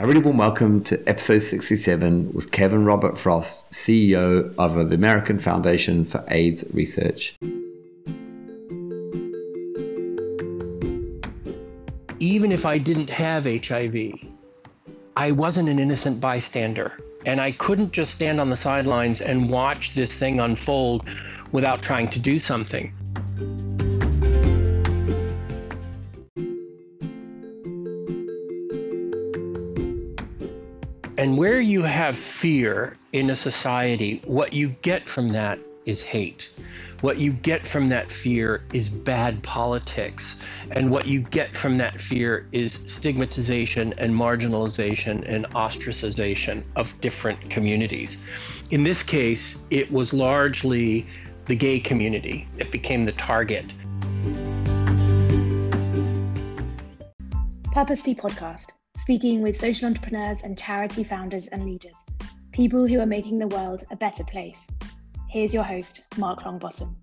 [0.00, 5.38] A really warm welcome to episode 67 with Kevin Robert Frost, CEO of the American
[5.38, 7.36] Foundation for AIDS Research.
[12.18, 14.14] Even if I didn't have HIV,
[15.18, 16.94] I wasn't an innocent bystander.
[17.26, 21.06] And I couldn't just stand on the sidelines and watch this thing unfold
[21.52, 22.90] without trying to do something.
[31.20, 36.48] And where you have fear in a society, what you get from that is hate.
[37.02, 40.32] What you get from that fear is bad politics.
[40.70, 47.50] And what you get from that fear is stigmatization and marginalization and ostracization of different
[47.50, 48.16] communities.
[48.70, 51.06] In this case, it was largely
[51.44, 53.66] the gay community that became the target.
[57.74, 58.68] Purpose D podcast
[59.00, 62.04] speaking with social entrepreneurs and charity founders and leaders,
[62.52, 64.66] people who are making the world a better place.
[65.26, 66.94] Here's your host, Mark Longbottom.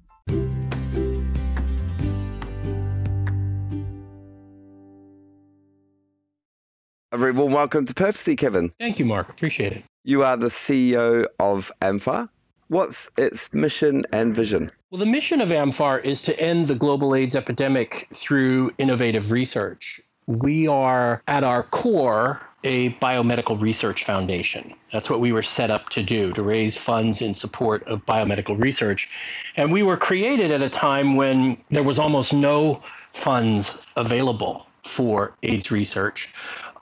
[7.11, 8.71] A very warm welcome to Purpose D, Kevin.
[8.77, 9.29] Thank you, Mark.
[9.29, 9.83] Appreciate it.
[10.03, 12.29] You are the CEO of AMFAR.
[12.67, 14.71] What's its mission and vision?
[14.91, 19.99] Well, the mission of AMFAR is to end the global AIDS epidemic through innovative research
[20.27, 24.73] we are at our core a biomedical research foundation.
[24.91, 28.59] That's what we were set up to do, to raise funds in support of biomedical
[28.59, 29.09] research.
[29.55, 32.83] And we were created at a time when there was almost no
[33.13, 36.33] funds available for AIDS research.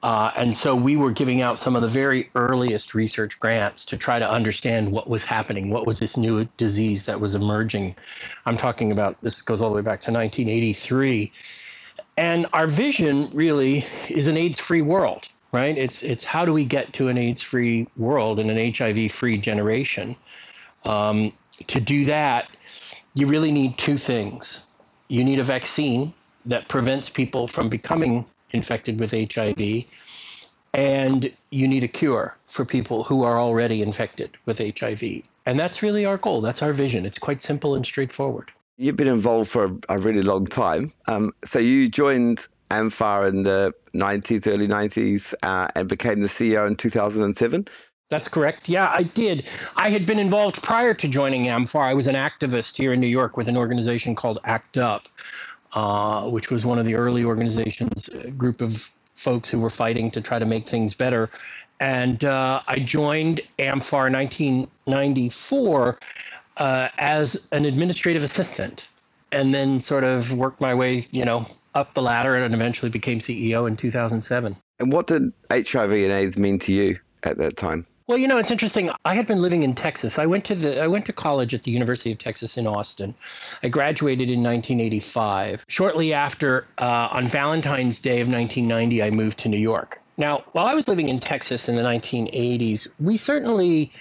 [0.01, 3.97] Uh, and so we were giving out some of the very earliest research grants to
[3.97, 7.95] try to understand what was happening, what was this new disease that was emerging.
[8.45, 11.31] I'm talking about this goes all the way back to 1983.
[12.17, 15.77] And our vision really is an AIDS-free world, right?
[15.77, 20.15] It's it's how do we get to an AIDS-free world and an HIV-free generation?
[20.85, 21.33] Um,
[21.67, 22.49] to do that,
[23.13, 24.59] you really need two things.
[25.07, 26.13] You need a vaccine
[26.45, 29.85] that prevents people from becoming infected with HIV,
[30.73, 35.23] and you need a cure for people who are already infected with HIV.
[35.45, 36.41] And that's really our goal.
[36.41, 37.05] That's our vision.
[37.05, 38.51] It's quite simple and straightforward.
[38.77, 40.91] You've been involved for a, really long time.
[41.07, 46.67] Um, so you joined AMFAR in the 90s, early 90s, uh, and became the CEO
[46.67, 47.67] in 2007.
[48.09, 48.67] That's correct.
[48.67, 49.45] Yeah, I did.
[49.77, 51.87] I had been involved prior to joining AMFAR.
[51.87, 55.03] I was an activist here in New York with an organization called ACT UP,
[55.71, 58.75] uh, which was one of the early organizations, a group of
[59.15, 61.29] folks who were fighting to try to make things better.
[61.79, 65.99] And uh, I joined AMFAR in 1994
[66.57, 68.87] uh, as an administrative assistant
[69.31, 73.19] and then sort of worked my way, you know, up the ladder and eventually became
[73.19, 74.55] CEO in 2007.
[74.79, 77.85] And what did HIV and AIDS mean to you at that time?
[78.07, 78.91] Well, you know, it's interesting.
[79.03, 80.19] I had been living in Texas.
[80.19, 83.15] I went to the I went to college at the University of Texas in Austin.
[83.63, 85.65] I graduated in 1985.
[85.67, 89.99] Shortly after, uh, on Valentine's Day of 1990, I moved to New York.
[90.17, 93.91] Now, while I was living in Texas in the 1980s, we certainly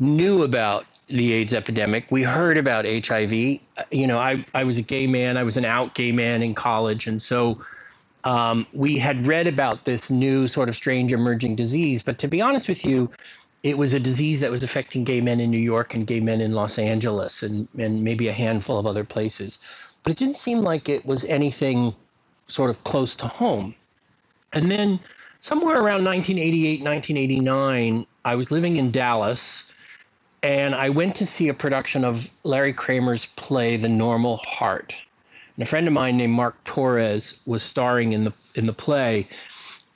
[0.00, 2.06] knew about the AIDS epidemic.
[2.10, 3.32] We heard about HIV.
[3.32, 6.54] You know, I, I was a gay man, I was an out gay man in
[6.54, 7.06] college.
[7.06, 7.60] And so
[8.24, 12.02] um, we had read about this new sort of strange emerging disease.
[12.02, 13.10] But to be honest with you,
[13.62, 16.40] it was a disease that was affecting gay men in New York and gay men
[16.40, 19.58] in Los Angeles and, and maybe a handful of other places.
[20.02, 21.94] But it didn't seem like it was anything
[22.48, 23.74] sort of close to home.
[24.52, 25.00] And then
[25.40, 29.62] somewhere around 1988, 1989, I was living in Dallas
[30.46, 34.94] and I went to see a production of Larry Kramer's play The Normal Heart.
[35.56, 39.28] And a friend of mine named Mark Torres was starring in the in the play,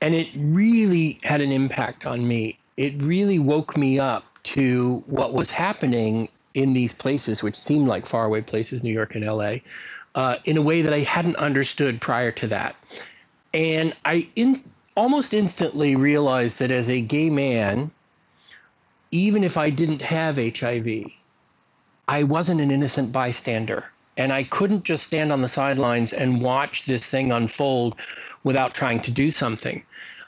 [0.00, 2.58] and it really had an impact on me.
[2.76, 4.24] It really woke me up
[4.54, 9.24] to what was happening in these places, which seemed like faraway places, New York and
[9.24, 9.56] LA,
[10.16, 12.74] uh, in a way that I hadn't understood prior to that.
[13.54, 14.64] And I in,
[14.96, 17.92] almost instantly realized that as a gay man,
[19.10, 21.10] even if I didn't have HIV,
[22.08, 23.84] I wasn't an innocent bystander.
[24.16, 27.96] And I couldn't just stand on the sidelines and watch this thing unfold
[28.44, 29.82] without trying to do something.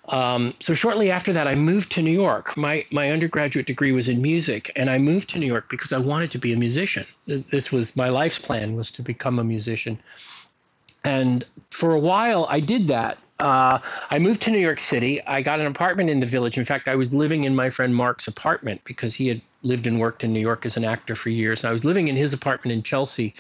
[0.09, 2.57] Um, so shortly after that, I moved to New York.
[2.57, 5.99] My my undergraduate degree was in music, and I moved to New York because I
[5.99, 7.07] wanted to be a musician.
[7.27, 9.99] This was my life's plan was to become a musician.
[11.05, 13.19] And for a while, I did that.
[13.39, 13.79] Uh,
[14.11, 15.21] I moved to New York City.
[15.27, 16.59] I got an apartment in the village.
[16.59, 19.99] In fact, I was living in my friend Mark's apartment because he had lived and
[19.99, 21.61] worked in New York as an actor for years.
[21.61, 23.35] And I was living in his apartment in Chelsea.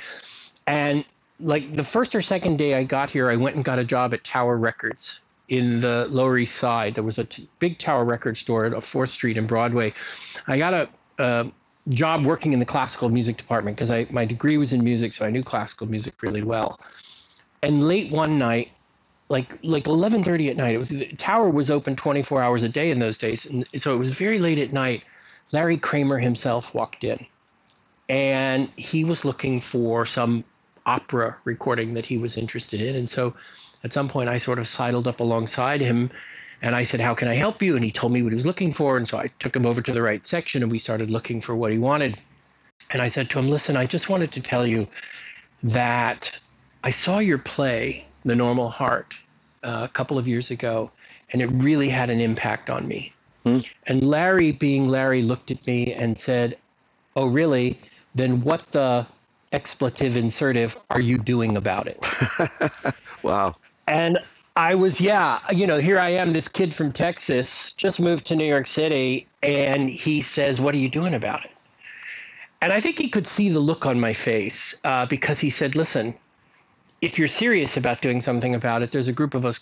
[0.66, 1.04] And
[1.38, 4.14] like the first or second day I got here, I went and got a job
[4.14, 6.94] at Tower Records in the Lower East Side.
[6.94, 9.92] There was a t- big tower record store at 4th Street and Broadway.
[10.46, 11.52] I got a, a
[11.88, 15.30] job working in the classical music department because my degree was in music, so I
[15.30, 16.80] knew classical music really well.
[17.62, 18.70] And late one night,
[19.32, 22.90] like like 11:30 at night, it was the tower was open 24 hours a day
[22.90, 25.02] in those days, and so it was very late at night.
[25.50, 27.26] Larry Kramer himself walked in,
[28.08, 30.44] and he was looking for some
[30.86, 33.34] opera recording that he was interested in, and so
[33.84, 36.10] at some point I sort of sidled up alongside him
[36.62, 37.74] and I said, How can I help you?
[37.74, 38.96] And he told me what he was looking for.
[38.96, 41.56] And so I took him over to the right section and we started looking for
[41.56, 42.20] what he wanted.
[42.90, 44.86] And I said to him, Listen, I just wanted to tell you
[45.64, 46.30] that
[46.84, 49.14] I saw your play, The Normal Heart,
[49.62, 50.90] uh, a couple of years ago,
[51.32, 53.12] and it really had an impact on me.
[53.44, 53.60] Hmm.
[53.86, 56.56] And Larry, being Larry, looked at me and said,
[57.16, 57.78] Oh, really?
[58.14, 59.06] Then what the
[59.52, 62.00] expletive insertive are you doing about it?
[63.22, 63.54] wow.
[63.86, 64.18] And
[64.56, 68.36] I was, yeah, you know, here I am, this kid from Texas, just moved to
[68.36, 71.50] New York City, and he says, What are you doing about it?
[72.60, 75.74] And I think he could see the look on my face uh, because he said,
[75.74, 76.14] Listen,
[77.02, 79.58] if you're serious about doing something about it, there's a group of us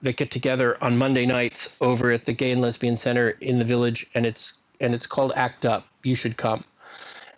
[0.00, 3.64] that get together on Monday nights over at the Gay and Lesbian Center in the
[3.64, 5.84] village, and it's and it's called Act Up.
[6.04, 6.64] You should come.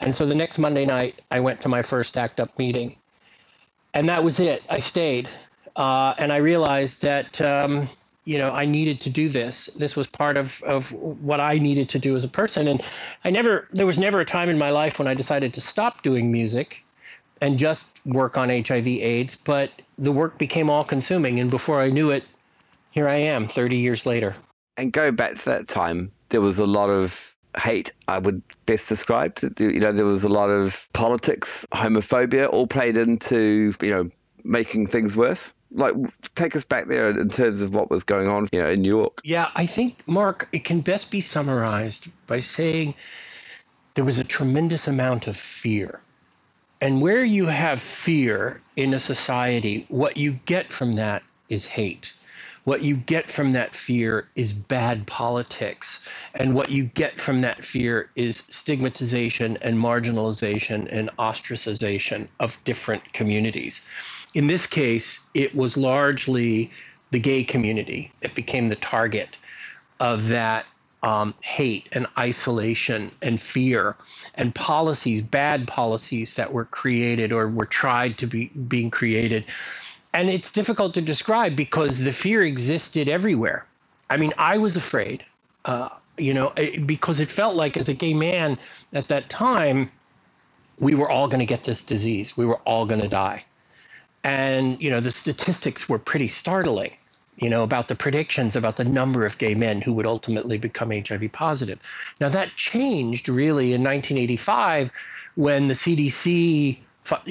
[0.01, 2.97] And so the next Monday night, I went to my first Act Up meeting,
[3.95, 4.63] and that was it.
[4.69, 5.29] I stayed.
[5.75, 7.89] Uh, and I realized that um,
[8.27, 9.71] you know I needed to do this.
[9.75, 12.69] This was part of of what I needed to do as a person.
[12.69, 12.83] And
[13.25, 16.03] I never there was never a time in my life when I decided to stop
[16.03, 16.85] doing music
[17.41, 19.37] and just work on HIV/AIDS.
[19.45, 22.25] But the work became all consuming, and before I knew it,
[22.91, 24.37] here I am, 30 years later.
[24.77, 28.89] And going back to that time, there was a lot of hate I would best
[28.89, 29.39] describe.
[29.59, 34.11] You know, there was a lot of politics, homophobia, all played into you know
[34.45, 35.95] making things worse like
[36.35, 38.97] take us back there in terms of what was going on you know, in New
[38.97, 39.21] York.
[39.25, 42.95] Yeah, I think Mark, it can best be summarized by saying
[43.95, 46.01] there was a tremendous amount of fear.
[46.81, 52.11] And where you have fear in a society, what you get from that is hate.
[52.65, 55.99] What you get from that fear is bad politics.
[56.35, 63.13] And what you get from that fear is stigmatization and marginalization and ostracization of different
[63.13, 63.81] communities.
[64.35, 66.71] In this case, it was largely
[67.11, 69.37] the gay community that became the target
[69.99, 70.65] of that
[71.03, 73.97] um, hate and isolation and fear
[74.35, 79.45] and policies, bad policies that were created or were tried to be being created.
[80.13, 83.65] And it's difficult to describe because the fear existed everywhere.
[84.11, 85.25] I mean, I was afraid,
[85.65, 85.89] uh,
[86.19, 86.53] you know,
[86.85, 88.59] because it felt like as a gay man
[88.93, 89.91] at that time,
[90.81, 92.37] we were all going to get this disease.
[92.37, 93.45] We were all going to die.
[94.25, 96.93] And, you know, the statistics were pretty startling,
[97.41, 100.91] you know, about the predictions about the number of gay men who would ultimately become
[100.91, 101.79] HIV positive.
[102.21, 104.91] Now, that changed really in 1985
[105.37, 106.79] when the CDC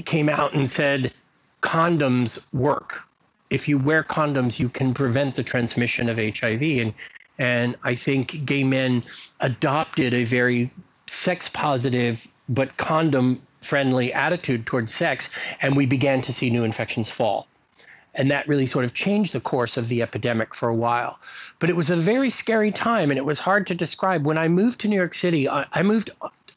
[0.05, 1.13] came out and said
[1.61, 3.01] condoms work.
[3.49, 6.61] If you wear condoms, you can prevent the transmission of HIV.
[6.61, 6.93] And,
[7.37, 9.03] and I think gay men
[9.39, 10.71] adopted a very
[11.07, 15.29] sex positive but condom friendly attitude towards sex,
[15.61, 17.48] and we began to see new infections fall.
[18.15, 21.19] And that really sort of changed the course of the epidemic for a while.
[21.59, 24.25] But it was a very scary time, and it was hard to describe.
[24.25, 26.09] When I moved to New York City, I moved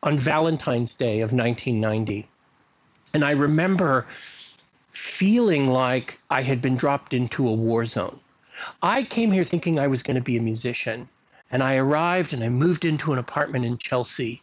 [0.03, 2.29] on Valentine's Day of 1990.
[3.15, 4.07] And I remember
[4.93, 8.19] feeling like I had been dropped into a war zone.
[8.83, 11.09] I came here thinking I was going to be a musician.
[11.51, 14.43] And I arrived and I moved into an apartment in Chelsea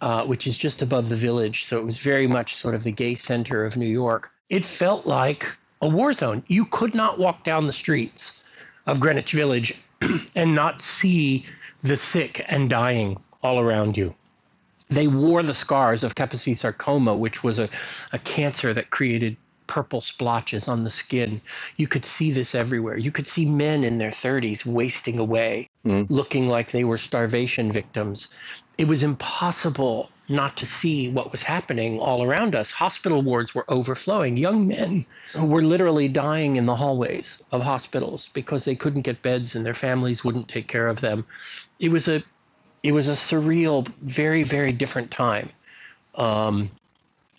[0.00, 1.66] uh, which is just above the village.
[1.66, 4.30] So it was very much sort of the gay center of New York.
[4.48, 5.46] It felt like
[5.80, 6.42] a war zone.
[6.46, 8.32] You could not walk down the streets
[8.86, 9.74] of Greenwich Village
[10.34, 11.46] and not see
[11.82, 14.14] the sick and dying all around you.
[14.90, 17.68] They wore the scars of Kaposi sarcoma, which was a,
[18.12, 19.36] a cancer that created
[19.68, 21.40] purple splotches on the skin.
[21.76, 22.96] You could see this everywhere.
[22.96, 26.06] You could see men in their 30s wasting away, mm.
[26.10, 28.26] looking like they were starvation victims
[28.78, 32.70] it was impossible not to see what was happening all around us.
[32.70, 34.36] Hospital wards were overflowing.
[34.36, 39.54] Young men were literally dying in the hallways of hospitals because they couldn't get beds
[39.56, 41.26] and their families wouldn't take care of them.
[41.80, 42.22] It was a
[42.84, 45.50] it was a surreal, very, very different time.
[46.14, 46.70] Um,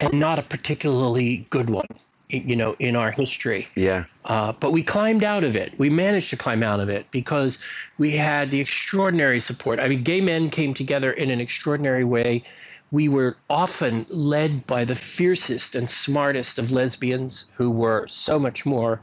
[0.01, 1.87] and not a particularly good one
[2.29, 3.67] you know, in our history.
[3.75, 4.05] Yeah.
[4.25, 5.77] Uh, but we climbed out of it.
[5.79, 7.57] We managed to climb out of it because
[7.97, 9.79] we had the extraordinary support.
[9.79, 12.43] I mean, gay men came together in an extraordinary way.
[12.91, 18.65] We were often led by the fiercest and smartest of lesbians who were so much
[18.65, 19.01] more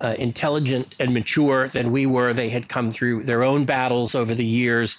[0.00, 2.34] uh, intelligent and mature than we were.
[2.34, 4.96] They had come through their own battles over the years,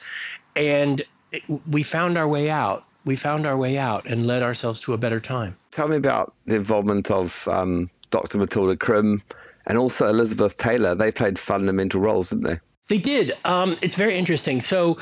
[0.56, 1.04] and
[1.34, 2.85] it, we found our way out.
[3.06, 5.56] We found our way out and led ourselves to a better time.
[5.72, 8.40] Tell me about the involvement of um, Dr.
[8.40, 9.22] Matilda Krim
[9.68, 10.96] and also Elizabeth Taylor.
[10.96, 12.60] They played fundamental roles, didn't they?
[12.88, 13.34] They did.
[13.46, 14.62] Um, it's very interesting.
[14.62, 14.98] So,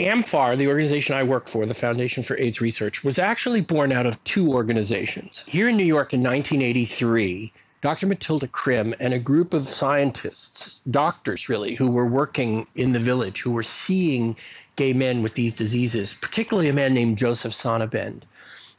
[0.00, 4.06] AMFAR, the organization I work for, the Foundation for AIDS Research, was actually born out
[4.06, 5.42] of two organizations.
[5.46, 8.06] Here in New York in 1983, Dr.
[8.06, 13.40] Matilda Krim and a group of scientists, doctors really, who were working in the village,
[13.40, 14.36] who were seeing
[14.78, 18.22] gay men with these diseases, particularly a man named Joseph Sonnabend,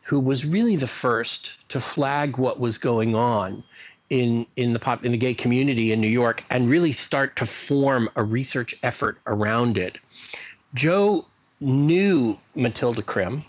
[0.02, 3.64] who was really the first to flag what was going on
[4.10, 7.46] in in the pop in the gay community in New York and really start to
[7.46, 9.98] form a research effort around it.
[10.74, 11.26] Joe
[11.60, 13.44] knew Matilda Krim,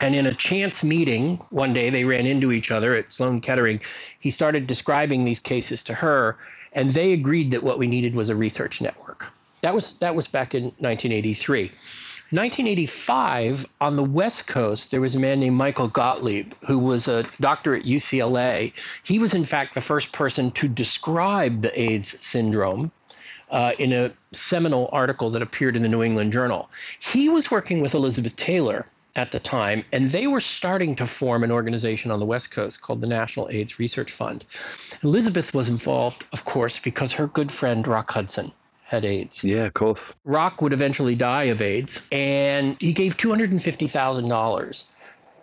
[0.00, 3.80] and in a chance meeting one day they ran into each other at Sloan Kettering.
[4.18, 6.36] He started describing these cases to her,
[6.72, 9.24] and they agreed that what we needed was a research network.
[9.62, 11.72] That was that was back in 1983.
[12.32, 17.24] 1985, on the West Coast, there was a man named Michael Gottlieb who was a
[17.40, 18.72] doctor at UCLA.
[19.02, 22.92] He was, in fact, the first person to describe the AIDS syndrome
[23.50, 26.70] uh, in a seminal article that appeared in the New England Journal.
[27.00, 28.86] He was working with Elizabeth Taylor
[29.16, 32.80] at the time, and they were starting to form an organization on the West Coast
[32.80, 34.44] called the National AIDS Research Fund.
[35.02, 38.52] Elizabeth was involved, of course, because her good friend Rock Hudson
[38.90, 39.44] had AIDS.
[39.44, 40.12] Yeah, of course.
[40.24, 44.82] Rock would eventually die of AIDS, and he gave $250,000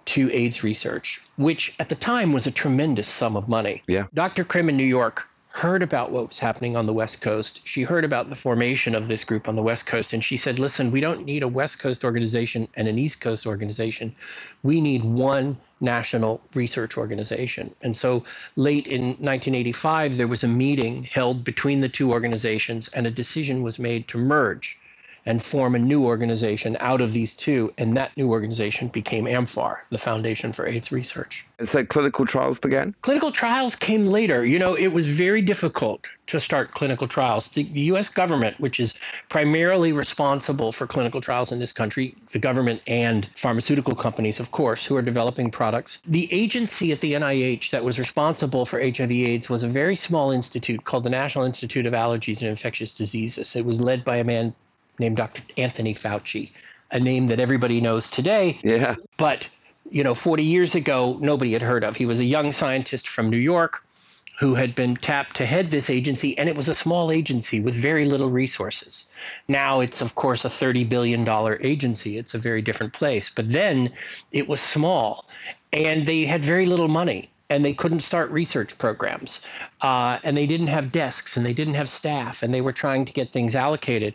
[0.06, 3.84] to AIDS research, which at the time was a tremendous sum of money.
[3.88, 4.08] Yeah.
[4.14, 4.44] Dr.
[4.44, 5.24] Krim in New York
[5.58, 7.62] heard about what was happening on the West Coast.
[7.64, 10.60] She heard about the formation of this group on the West Coast, and she said,
[10.60, 14.16] Listen, we don't need a West Coast organization and an East Coast organization.
[14.62, 17.74] We need one national research organization.
[17.82, 18.24] And so
[18.56, 23.64] late in 1985, there was a meeting held between the two organizations, and a decision
[23.64, 24.78] was made to merge
[25.28, 27.74] and form a new organization out of these two.
[27.78, 31.46] And that new organization became AMFAR, the Foundation for AIDS Research.
[31.60, 32.96] And so clinical trials began?
[33.02, 34.46] Clinical trials came later.
[34.46, 37.50] You know, it was very difficult to start clinical trials.
[37.50, 38.94] The, the US government, which is
[39.28, 44.86] primarily responsible for clinical trials in this country, the government and pharmaceutical companies, of course,
[44.86, 45.98] who are developing products.
[46.06, 50.32] The agency at the NIH that was responsible for HIV AIDS was a very small
[50.32, 53.58] institute called the National Institute of Allergies and Infectious Diseases.
[53.58, 54.54] It was led by a man
[55.00, 55.42] named Dr.
[55.58, 56.52] Anthony Fauci,
[56.92, 58.60] a name that everybody knows today.
[58.64, 58.96] Yeah.
[59.18, 59.46] But,
[59.90, 61.96] you know, 40 years ago, nobody had heard of.
[61.96, 63.84] He was a young scientist from New York
[64.40, 67.74] who had been tapped to head this agency, and it was a small agency with
[67.74, 69.08] very little resources.
[69.48, 71.28] Now it's, of course, a $30 billion
[71.62, 72.20] agency.
[72.20, 73.32] It's a very different place.
[73.36, 73.92] But then
[74.32, 75.26] it was small,
[75.74, 79.40] and they had very little money and they couldn't start research programs
[79.82, 83.06] uh, and they didn't have desks and they didn't have staff and they were trying
[83.06, 84.14] to get things allocated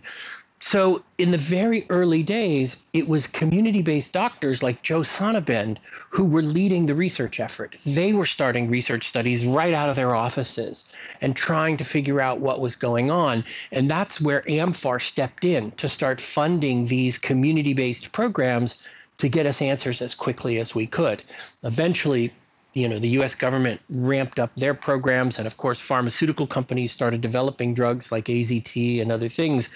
[0.64, 5.78] so, in the very early days, it was community based doctors like Joe Sonnabend
[6.08, 7.76] who were leading the research effort.
[7.84, 10.84] They were starting research studies right out of their offices
[11.20, 13.44] and trying to figure out what was going on.
[13.72, 18.76] And that's where AMFAR stepped in to start funding these community based programs
[19.18, 21.24] to get us answers as quickly as we could.
[21.64, 22.32] Eventually,
[22.72, 27.20] you know, the US government ramped up their programs, and of course, pharmaceutical companies started
[27.20, 29.68] developing drugs like AZT and other things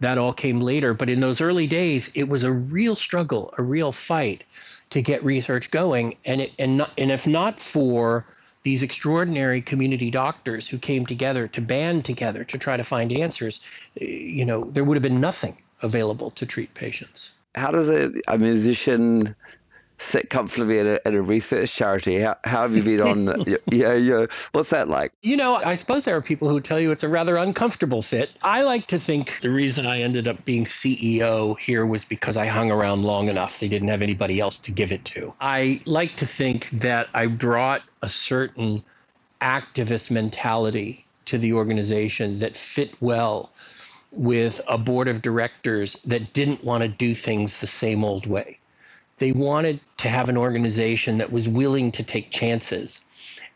[0.00, 0.94] that all came later.
[0.94, 4.44] But in those early days, it was a real struggle, a real fight
[4.90, 6.16] to get research going.
[6.24, 8.26] And it, and not, and if not for
[8.62, 13.60] these extraordinary community doctors who came together to band together to try to find answers,
[14.00, 17.30] eh, you know, there would have been nothing available to treat patients.
[17.54, 19.34] How does a, a musician
[20.00, 22.18] sit comfortably in a, at a research charity.
[22.18, 23.44] How, how have you been on?
[23.70, 24.26] yeah, yeah.
[24.52, 25.12] What's that like?
[25.22, 28.30] You know, I suppose there are people who tell you it's a rather uncomfortable fit.
[28.42, 32.46] I like to think the reason I ended up being CEO here was because I
[32.46, 33.60] hung around long enough.
[33.60, 35.34] They didn't have anybody else to give it to.
[35.40, 38.82] I like to think that I brought a certain
[39.42, 43.52] activist mentality to the organization that fit well
[44.12, 48.59] with a board of directors that didn't want to do things the same old way.
[49.20, 52.98] They wanted to have an organization that was willing to take chances.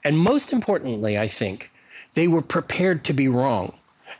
[0.04, 1.70] And most importantly, I think,
[2.14, 3.72] they were prepared to be wrong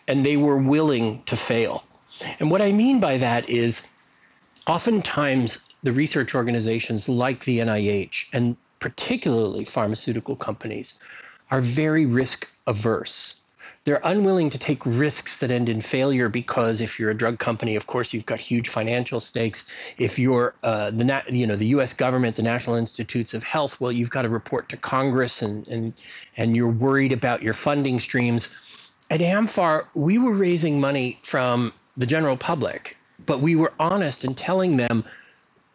[0.09, 1.85] and they were willing to fail.
[2.41, 3.83] And what I mean by that is
[4.67, 10.95] oftentimes the research organizations like the NIH and particularly pharmaceutical companies
[11.51, 13.35] are very risk averse.
[13.85, 17.76] They're unwilling to take risks that end in failure because if you're a drug company,
[17.76, 19.62] of course, you've got huge financial stakes.
[19.99, 21.93] If you're uh, the you know the U.S.
[21.93, 25.93] government, the National Institutes of Health, well, you've got to report to Congress, and and
[26.38, 28.49] and you're worried about your funding streams.
[29.11, 34.35] At Amfar, we were raising money from the general public, but we were honest in
[34.35, 35.05] telling them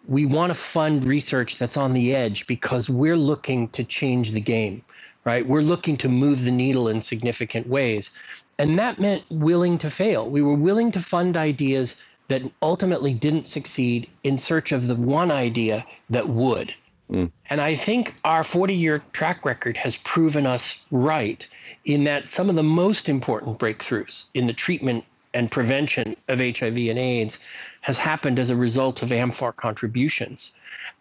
[0.08, 4.42] we want to fund research that's on the edge because we're looking to change the
[4.42, 4.84] game
[5.30, 5.48] right?
[5.48, 8.10] We're looking to move the needle in significant ways.
[8.58, 10.28] And that meant willing to fail.
[10.28, 11.94] We were willing to fund ideas
[12.30, 16.74] that ultimately didn't succeed in search of the one idea that would.
[17.12, 17.32] Mm.
[17.48, 21.46] And I think our 40 year track record has proven us right
[21.86, 25.04] in that some of the most important breakthroughs in the treatment
[25.36, 27.38] and prevention of HIV and AIDS
[27.82, 30.50] has happened as a result of AMFAR contributions.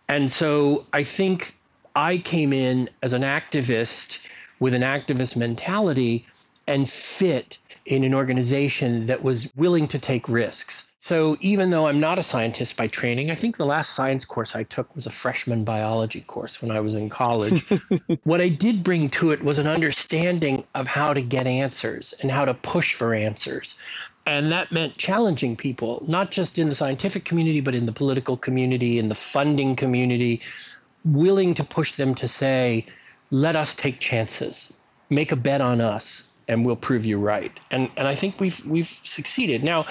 [0.07, 1.55] And so I think
[1.99, 4.19] I came in as an activist
[4.61, 6.29] with an activist mentality
[6.69, 10.85] and fit in an organization that was willing to take risks.
[11.01, 14.55] So even though I'm not a scientist by training, I think the last science course
[14.55, 17.69] I took was a freshman biology course when I was in college.
[18.23, 22.31] what I did bring to it was an understanding of how to get answers and
[22.31, 23.75] how to push for answers.
[24.25, 28.37] And that meant challenging people, not just in the scientific community, but in the political
[28.37, 30.43] community, in the funding community,
[31.13, 32.87] willing to push them to say,
[33.31, 34.69] let us take chances,
[35.11, 37.53] make a bet on us, and we'll prove you right.
[37.71, 39.63] And and I think we've we've succeeded.
[39.63, 39.87] Now,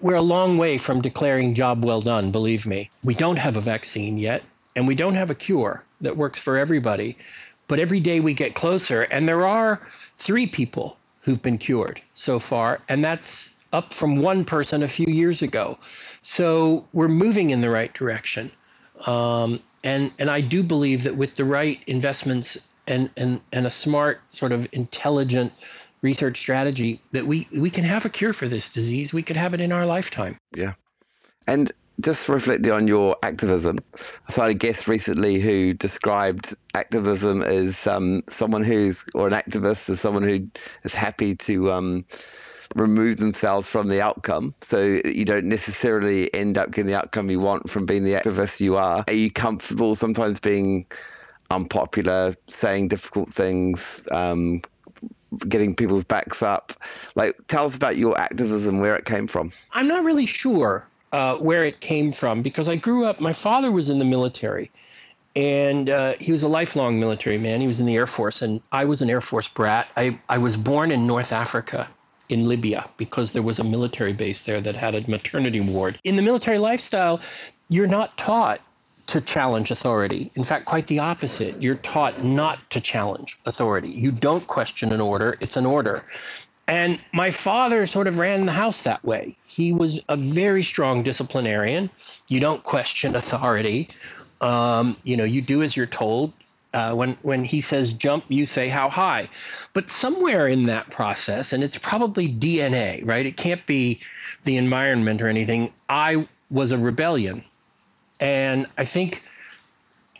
[0.00, 2.90] we're a long way from declaring job well done, believe me.
[3.04, 4.42] We don't have a vaccine yet,
[4.76, 7.16] and we don't have a cure that works for everybody.
[7.68, 9.86] But every day we get closer, and there are
[10.18, 15.06] three people who've been cured so far, and that's up from one person a few
[15.06, 15.78] years ago.
[16.22, 18.50] So we're moving in the right direction.
[19.06, 22.56] Um, and and I do believe that with the right investments
[22.86, 25.52] and and and a smart sort of intelligent
[26.02, 29.12] research strategy that we we can have a cure for this disease.
[29.12, 30.38] We could have it in our lifetime.
[30.54, 30.74] Yeah.
[31.46, 33.78] And just reflecting on your activism.
[34.28, 39.90] I saw a guest recently who described activism as um, someone who's or an activist
[39.90, 40.48] as someone who
[40.84, 42.04] is happy to um,
[42.74, 44.52] remove themselves from the outcome.
[44.60, 48.60] So you don't necessarily end up getting the outcome you want from being the activist
[48.60, 49.04] you are.
[49.06, 50.86] Are you comfortable sometimes being
[51.50, 54.60] unpopular, saying difficult things, um,
[55.48, 56.72] getting people's backs up?
[57.14, 59.52] Like, tell us about your activism, where it came from.
[59.72, 63.72] I'm not really sure uh, where it came from because I grew up, my father
[63.72, 64.70] was in the military.
[65.36, 67.60] And uh, he was a lifelong military man.
[67.60, 69.86] He was in the Air Force, and I was an Air Force brat.
[69.96, 71.88] I, I was born in North Africa
[72.28, 75.98] in Libya because there was a military base there that had a maternity ward.
[76.04, 77.20] In the military lifestyle,
[77.68, 78.60] you're not taught
[79.08, 80.30] to challenge authority.
[80.34, 81.60] In fact, quite the opposite.
[81.60, 83.88] You're taught not to challenge authority.
[83.88, 86.04] You don't question an order, it's an order.
[86.66, 89.34] And my father sort of ran the house that way.
[89.46, 91.90] He was a very strong disciplinarian.
[92.28, 93.88] You don't question authority.
[94.42, 96.34] Um, you know, you do as you're told.
[96.74, 99.28] Uh, when when he says jump, you say how high.
[99.72, 103.24] But somewhere in that process, and it's probably DNA, right?
[103.24, 104.00] It can't be
[104.44, 105.72] the environment or anything.
[105.88, 107.42] I was a rebellion,
[108.20, 109.22] and I think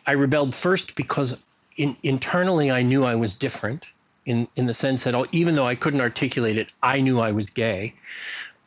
[0.06, 1.34] I rebelled first because
[1.76, 3.84] in, internally I knew I was different.
[4.24, 7.48] In, in the sense that even though I couldn't articulate it, I knew I was
[7.48, 7.94] gay.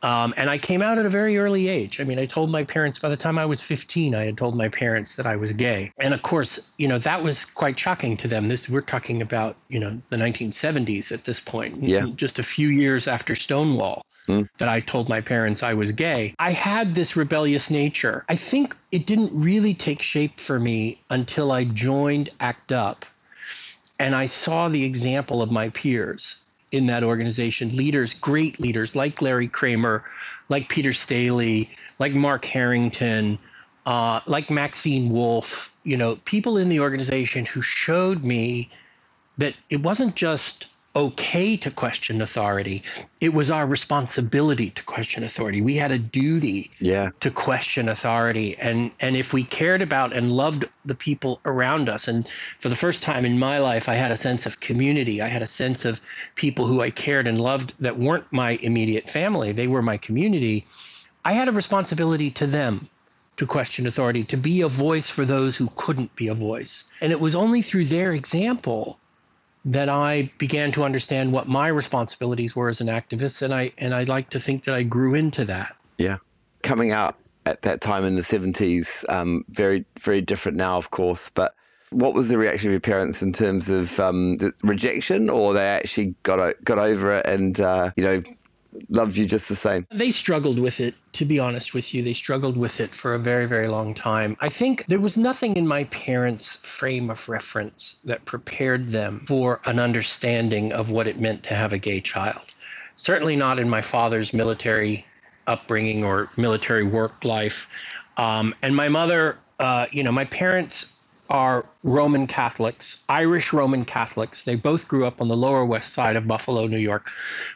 [0.02, 2.00] Um, and I came out at a very early age.
[2.00, 4.56] I mean, I told my parents by the time I was 15, I had told
[4.56, 5.92] my parents that I was gay.
[6.00, 8.48] And of course, you know, that was quite shocking to them.
[8.48, 11.82] This we're talking about, you know, the 1970s at this point.
[11.82, 12.06] Yeah.
[12.16, 14.04] Just a few years after Stonewall.
[14.28, 14.48] Mm.
[14.58, 16.32] That I told my parents I was gay.
[16.38, 18.24] I had this rebellious nature.
[18.28, 23.04] I think it didn't really take shape for me until I joined ACT UP
[23.98, 26.36] and I saw the example of my peers
[26.72, 30.04] in that organization, leaders, great leaders like Larry Kramer,
[30.48, 33.38] like Peter Staley, like Mark Harrington,
[33.86, 38.70] uh, like Maxine Wolfe, you know, people in the organization who showed me
[39.38, 42.82] that it wasn't just okay to question authority.
[43.20, 45.62] It was our responsibility to question authority.
[45.62, 47.10] We had a duty yeah.
[47.20, 48.56] to question authority.
[48.58, 52.28] And and if we cared about and loved the people around us, and
[52.60, 55.22] for the first time in my life, I had a sense of community.
[55.22, 56.00] I had a sense of
[56.34, 59.52] people who I cared and loved that weren't my immediate family.
[59.52, 60.66] They were my community.
[61.24, 62.88] I had a responsibility to them
[63.38, 66.84] to question authority, to be a voice for those who couldn't be a voice.
[67.00, 68.98] And it was only through their example
[69.64, 73.94] that I began to understand what my responsibilities were as an activist, and I and
[73.94, 75.76] I like to think that I grew into that.
[75.98, 76.18] Yeah,
[76.62, 81.28] coming out at that time in the seventies, um, very very different now, of course,
[81.28, 81.54] but
[81.90, 86.14] What was the reaction of your parents in terms of um, rejection, or they actually
[86.22, 88.22] got got over it and uh, you know
[88.88, 89.86] loved you just the same?
[89.90, 92.02] They struggled with it, to be honest with you.
[92.02, 94.36] They struggled with it for a very, very long time.
[94.40, 99.60] I think there was nothing in my parents' frame of reference that prepared them for
[99.64, 102.42] an understanding of what it meant to have a gay child.
[102.96, 105.06] Certainly not in my father's military
[105.46, 107.68] upbringing or military work life.
[108.16, 110.86] Um, and my mother, uh, you know, my parents
[111.32, 114.42] are Roman Catholics, Irish Roman Catholics.
[114.44, 117.08] They both grew up on the Lower West Side of Buffalo, New York,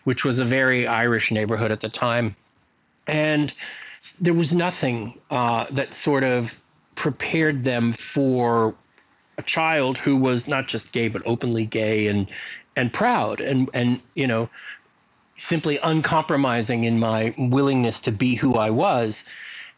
[0.05, 2.35] which was a very Irish neighborhood at the time.
[3.07, 3.53] And
[4.19, 6.51] there was nothing uh, that sort of
[6.95, 8.75] prepared them for
[9.37, 12.27] a child who was not just gay but openly gay and
[12.75, 14.49] and proud and and you know
[15.37, 19.23] simply uncompromising in my willingness to be who I was.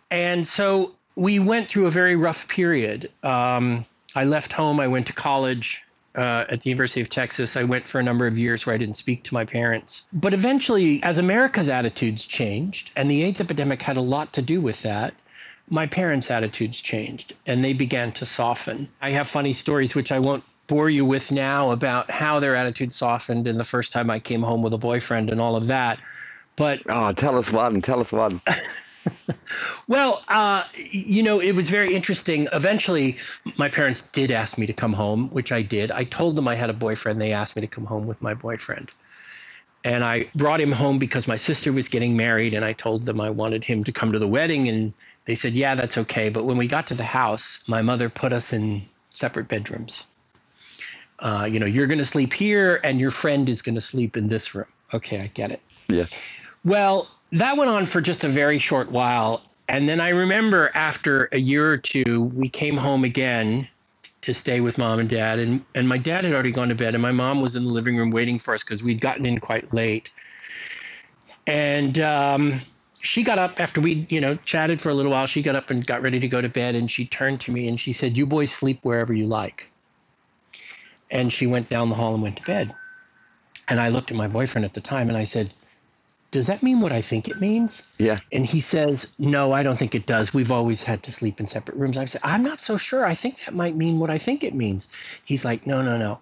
[0.08, 3.10] And so we went through a very rough period.
[3.24, 4.78] Um, I left home.
[4.78, 5.82] I went to college
[6.14, 7.56] uh, at the University of Texas.
[7.56, 10.02] I went for a number of years where I didn't speak to my parents.
[10.12, 14.60] But eventually, as America's attitudes changed, and the AIDS epidemic had a lot to do
[14.60, 15.12] with that,
[15.68, 18.88] my parents' attitudes changed and they began to soften.
[19.02, 22.92] I have funny stories, which I won't bore you with now, about how their attitude
[22.92, 25.98] softened and the first time I came home with a boyfriend and all of that.
[26.56, 27.80] But oh, tell us one.
[27.82, 28.40] Tell us one.
[29.86, 32.48] well, uh, you know, it was very interesting.
[32.52, 33.18] Eventually,
[33.56, 35.90] my parents did ask me to come home, which I did.
[35.90, 37.20] I told them I had a boyfriend.
[37.20, 38.90] They asked me to come home with my boyfriend.
[39.84, 43.20] And I brought him home because my sister was getting married, and I told them
[43.20, 44.68] I wanted him to come to the wedding.
[44.68, 44.92] And
[45.26, 46.28] they said, yeah, that's okay.
[46.28, 48.82] But when we got to the house, my mother put us in
[49.14, 50.02] separate bedrooms.
[51.20, 54.16] Uh, you know, you're going to sleep here, and your friend is going to sleep
[54.16, 54.66] in this room.
[54.92, 55.60] Okay, I get it.
[55.88, 56.06] Yeah.
[56.64, 59.42] Well, that went on for just a very short while.
[59.68, 63.68] And then I remember after a year or two, we came home again
[64.22, 65.38] to stay with mom and dad.
[65.38, 67.70] And, and my dad had already gone to bed, and my mom was in the
[67.70, 70.10] living room waiting for us because we'd gotten in quite late.
[71.46, 72.62] And um,
[73.00, 75.26] she got up after we, you know, chatted for a little while.
[75.26, 76.74] She got up and got ready to go to bed.
[76.74, 79.70] And she turned to me and she said, You boys sleep wherever you like.
[81.10, 82.74] And she went down the hall and went to bed.
[83.68, 85.52] And I looked at my boyfriend at the time and I said,
[86.30, 87.82] does that mean what I think it means?
[87.98, 88.18] Yeah.
[88.32, 90.34] And he says, no, I don't think it does.
[90.34, 91.96] We've always had to sleep in separate rooms.
[91.96, 93.06] I said, I'm not so sure.
[93.06, 94.88] I think that might mean what I think it means.
[95.24, 96.18] He's like, no, no, no.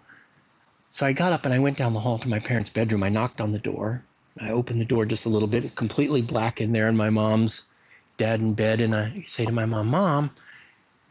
[0.92, 3.03] So I got up and I went down the hall to my parents' bedroom.
[3.03, 4.05] I knocked on the door.
[4.40, 5.64] I opened the door just a little bit.
[5.64, 7.62] It's completely black in there, and my mom's
[8.16, 8.81] dad in bed.
[8.81, 10.31] And I say to my mom, Mom,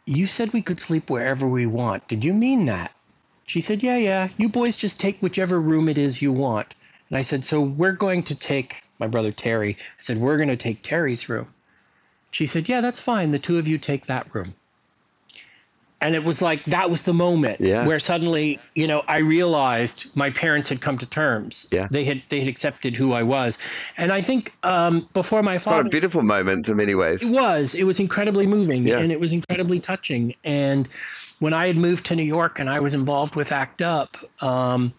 [0.06, 2.08] you said we could sleep wherever we want.
[2.08, 2.92] Did you mean that?
[3.46, 4.30] She said, Yeah, yeah.
[4.38, 6.74] You boys just take whichever room it is you want.
[7.10, 9.78] And I said, So we're going to take my brother Terry.
[9.80, 11.48] I said, We're going to take Terry's room.
[12.32, 13.32] She said, Yeah, that's fine.
[13.32, 14.56] The two of you take that room.
[16.02, 17.88] And it was like that was the moment yeah.
[17.88, 21.66] where suddenly, you know, I realized my parents had come to terms.
[21.72, 21.88] Yeah.
[21.90, 23.58] They had they had accepted who I was.
[23.98, 27.24] And I think um, before my father Quite a beautiful moment in many ways.
[27.24, 27.74] It was.
[27.74, 29.00] It was incredibly moving yeah.
[29.00, 30.36] and it was incredibly touching.
[30.44, 30.88] And
[31.40, 34.94] when I had moved to New York and I was involved with ACT UP, um,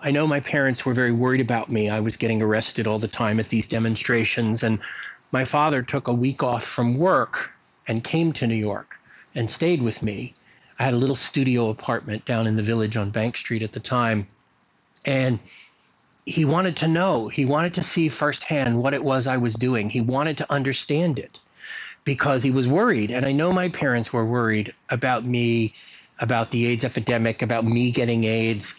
[0.00, 1.88] I know my parents were very worried about me.
[1.88, 4.62] I was getting arrested all the time at these demonstrations.
[4.62, 4.78] And
[5.32, 7.50] my father took a week off from work
[7.88, 8.94] and came to New York
[9.34, 10.34] and stayed with me.
[10.78, 13.80] I had a little studio apartment down in the village on Bank Street at the
[13.80, 14.28] time.
[15.04, 15.40] And
[16.24, 19.90] he wanted to know, he wanted to see firsthand what it was I was doing.
[19.90, 21.40] He wanted to understand it
[22.04, 23.10] because he was worried.
[23.10, 25.74] And I know my parents were worried about me,
[26.20, 28.74] about the AIDS epidemic, about me getting AIDS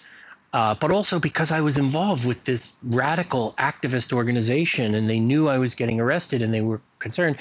[0.54, 5.48] uh, but also because I was involved with this radical activist organization and they knew
[5.48, 7.38] I was getting arrested and they were concerned.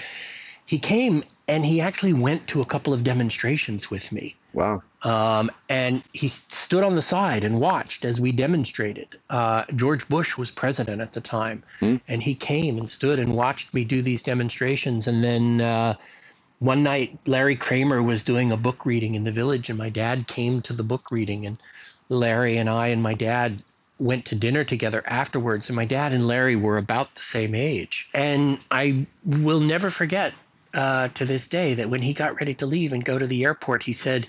[0.67, 4.37] He came and he actually went to a couple of demonstrations with me.
[4.53, 4.83] Wow.
[5.03, 9.19] Um, and he stood on the side and watched as we demonstrated.
[9.31, 12.01] Uh, George Bush was president at the time, mm.
[12.09, 15.07] and he came and stood and watched me do these demonstrations.
[15.07, 15.95] And then uh,
[16.59, 20.27] one night, Larry Kramer was doing a book reading in the village, and my dad
[20.27, 21.59] came to the book reading and
[22.09, 23.63] Larry and I and my dad
[23.99, 28.09] went to dinner together afterwards, and my dad and Larry were about the same age.
[28.15, 30.35] And I will never forget
[30.73, 33.45] uh, to this day that when he got ready to leave and go to the
[33.45, 34.27] airport, he said,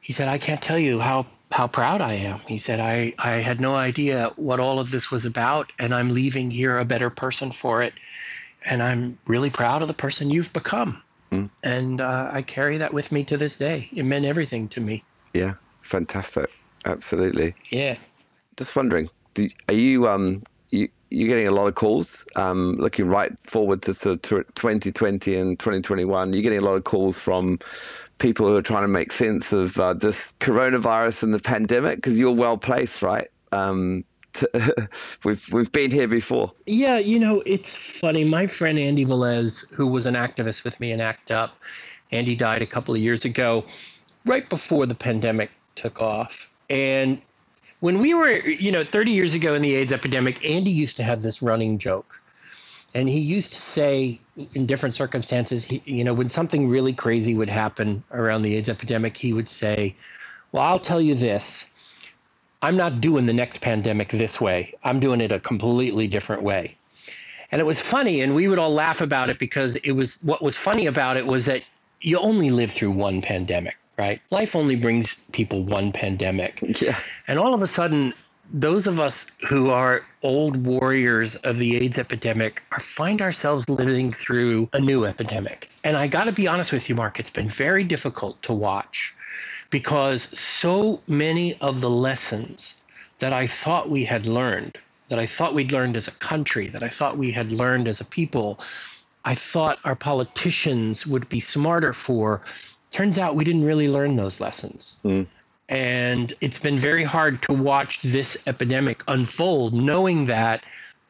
[0.00, 2.40] he said, I can't tell you how how proud I am.
[2.40, 6.12] He said, I, I had no idea what all of this was about, and I'm
[6.12, 7.94] leaving here a better person for it.
[8.64, 11.00] And I'm really proud of the person you've become.
[11.30, 11.50] Mm.
[11.62, 13.88] And uh, I carry that with me to this day.
[13.94, 15.04] It meant everything to me.
[15.34, 16.50] Yeah, fantastic
[16.86, 17.54] absolutely.
[17.70, 17.96] Yeah.
[18.56, 22.26] Just wondering, do, are you um you you're getting a lot of calls.
[22.34, 26.84] Um, looking right forward to sort of 2020 and 2021, you're getting a lot of
[26.84, 27.58] calls from
[28.18, 32.18] people who are trying to make sense of uh, this coronavirus and the pandemic because
[32.18, 33.28] you're well placed, right?
[33.52, 34.88] Um, to,
[35.24, 36.52] we've we've been here before.
[36.66, 38.24] Yeah, you know, it's funny.
[38.24, 41.54] My friend Andy Velez, who was an activist with me in ACT UP,
[42.10, 43.64] Andy died a couple of years ago,
[44.24, 46.48] right before the pandemic took off.
[46.68, 47.20] And
[47.80, 51.02] when we were, you know, 30 years ago in the AIDS epidemic, Andy used to
[51.02, 52.20] have this running joke.
[52.94, 54.20] And he used to say
[54.54, 58.68] in different circumstances, he, you know, when something really crazy would happen around the AIDS
[58.68, 59.94] epidemic, he would say,
[60.52, 61.64] Well, I'll tell you this.
[62.62, 64.74] I'm not doing the next pandemic this way.
[64.82, 66.76] I'm doing it a completely different way.
[67.52, 70.42] And it was funny, and we would all laugh about it because it was what
[70.42, 71.62] was funny about it was that
[72.00, 74.20] you only live through one pandemic right?
[74.30, 76.62] Life only brings people one pandemic.
[76.80, 76.98] Yeah.
[77.26, 78.12] And all of a sudden,
[78.52, 84.12] those of us who are old warriors of the AIDS epidemic are find ourselves living
[84.12, 85.70] through a new epidemic.
[85.84, 89.14] And I got to be honest with you, Mark, it's been very difficult to watch
[89.70, 92.74] because so many of the lessons
[93.18, 94.78] that I thought we had learned,
[95.08, 98.00] that I thought we'd learned as a country, that I thought we had learned as
[98.00, 98.60] a people,
[99.24, 102.42] I thought our politicians would be smarter for
[102.96, 104.94] turns out we didn't really learn those lessons.
[105.04, 105.26] Mm.
[105.68, 110.62] And it's been very hard to watch this epidemic unfold, knowing that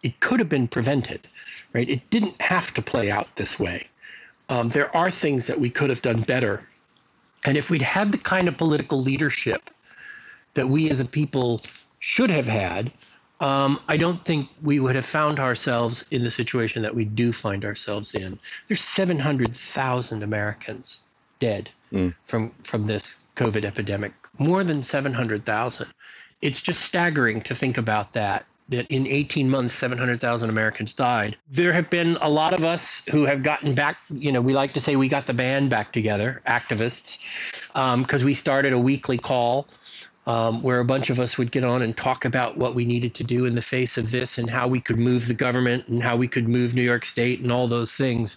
[0.03, 1.29] it could have been prevented,
[1.75, 1.89] right?
[1.89, 3.87] It didn't have to play out this way.
[4.49, 6.67] Um, there are things that we could have done better.
[7.45, 9.71] And if we'd had the kind of political leadership
[10.55, 11.63] that we as a people
[12.01, 12.91] should have had,
[13.41, 17.33] um, I don't think we would have found ourselves in the situation that we do
[17.33, 18.41] find ourselves in.
[18.67, 20.97] There's 700,000 Americans
[21.39, 22.15] dead mm.
[22.27, 23.05] from from this
[23.37, 24.13] COVID epidemic.
[24.39, 25.87] More than 700,000.
[26.43, 28.47] It's just staggering to think about that.
[28.69, 31.37] That in 18 months, 700,000 Americans died.
[31.49, 33.99] There have been a lot of us who have gotten back.
[34.11, 37.19] You know, we like to say we got the band back together, activists,
[37.69, 39.69] because um, we started a weekly call
[40.27, 43.15] um, where a bunch of us would get on and talk about what we needed
[43.15, 46.03] to do in the face of this and how we could move the government and
[46.03, 48.37] how we could move New York State and all those things.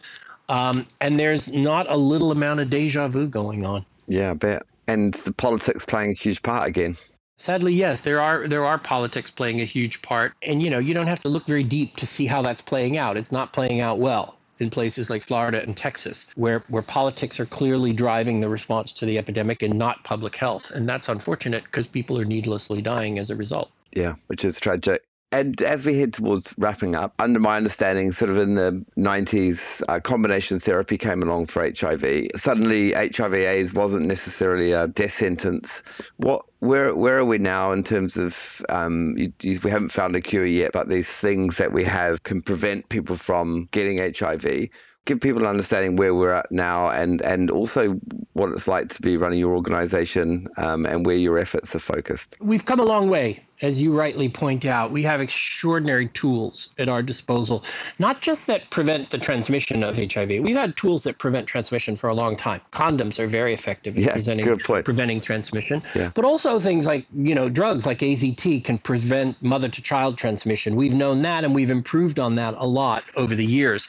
[0.50, 3.86] Um, and there's not a little amount of deja vu going on.
[4.08, 4.64] Yeah, I bet.
[4.88, 6.98] And the politics playing a huge part again.
[7.38, 10.94] Sadly, yes, there are there are politics playing a huge part, and you know you
[10.94, 13.16] don't have to look very deep to see how that's playing out.
[13.16, 17.46] It's not playing out well in places like Florida and Texas, where where politics are
[17.46, 21.88] clearly driving the response to the epidemic and not public health, and that's unfortunate because
[21.88, 23.70] people are needlessly dying as a result.
[23.94, 25.02] Yeah, which is tragic.
[25.32, 29.84] And as we head towards wrapping up, under my understanding, sort of in the 90s,
[29.88, 32.30] uh, combination therapy came along for HIV.
[32.36, 35.84] Suddenly, HIV/AIDS wasn't necessarily a death sentence.
[36.18, 40.16] What, where, where are we now in terms of um, you, you, we haven't found
[40.16, 44.70] a cure yet, but these things that we have can prevent people from getting HIV
[45.06, 47.94] give people an understanding where we're at now and, and also
[48.34, 52.36] what it's like to be running your organization um, and where your efforts are focused.
[52.40, 56.88] We've come a long way as you rightly point out, we have extraordinary tools at
[56.88, 57.64] our disposal,
[57.98, 60.30] not just that prevent the transmission of HIV.
[60.42, 62.62] We've had tools that prevent transmission for a long time.
[62.72, 66.12] Condoms are very effective in yeah, preventing, preventing transmission, yeah.
[66.16, 70.76] but also things like you know drugs like AZT can prevent mother-to-child transmission.
[70.76, 73.88] We've known that, and we've improved on that a lot over the years.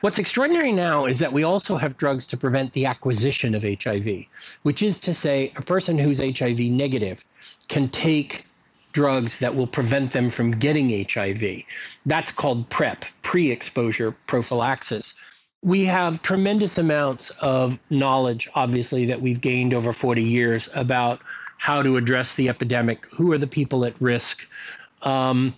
[0.00, 4.26] What's extraordinary now is that we also have drugs to prevent the acquisition of HIV,
[4.62, 7.18] which is to say, a person who's HIV negative
[7.68, 8.44] can take
[8.92, 11.62] drugs that will prevent them from getting HIV.
[12.06, 15.14] That's called PrEP, pre exposure prophylaxis.
[15.62, 21.20] We have tremendous amounts of knowledge, obviously, that we've gained over 40 years about
[21.58, 24.38] how to address the epidemic, who are the people at risk.
[25.02, 25.54] Um,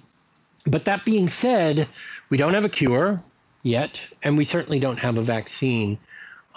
[0.66, 1.86] but that being said,
[2.30, 3.22] we don't have a cure
[3.62, 5.98] yet, and we certainly don't have a vaccine.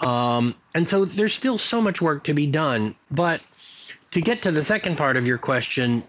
[0.00, 2.94] Um, and so there's still so much work to be done.
[3.10, 3.40] But
[4.12, 6.02] to get to the second part of your question,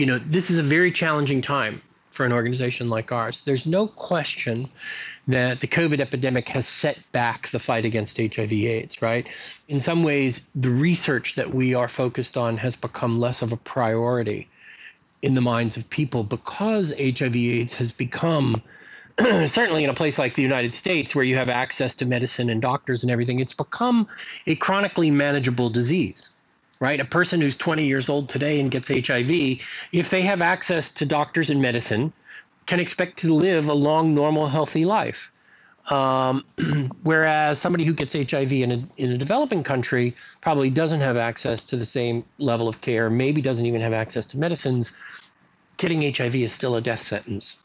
[0.00, 3.42] you know, this is a very challenging time for an organization like ours.
[3.44, 4.70] There's no question
[5.28, 9.28] that the COVID epidemic has set back the fight against HIV/AIDS, right?
[9.68, 13.58] In some ways, the research that we are focused on has become less of a
[13.58, 14.48] priority
[15.20, 18.62] in the minds of people because HIV/AIDS has become
[19.18, 22.62] certainly in a place like the United States where you have access to medicine and
[22.62, 24.08] doctors and everything, it's become
[24.46, 26.32] a chronically manageable disease
[26.80, 26.98] right?
[26.98, 29.60] A person who's 20 years old today and gets HIV,
[29.92, 32.12] if they have access to doctors and medicine,
[32.66, 35.30] can expect to live a long, normal, healthy life.
[35.88, 36.44] Um,
[37.02, 41.64] whereas somebody who gets HIV in a, in a developing country probably doesn't have access
[41.64, 44.92] to the same level of care, maybe doesn't even have access to medicines.
[45.76, 47.56] Getting HIV is still a death sentence.